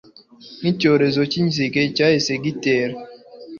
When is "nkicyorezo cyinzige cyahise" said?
0.59-2.33